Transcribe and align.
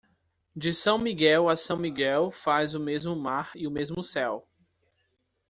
De 0.55 0.73
São 0.73 0.97
Miguel 0.97 1.47
a 1.47 1.55
São 1.55 1.77
Miguel 1.77 2.31
faz 2.31 2.73
o 2.73 2.79
mesmo 2.79 3.15
mar 3.15 3.51
e 3.55 3.67
o 3.67 3.71
mesmo 3.71 4.01
céu. 4.01 4.47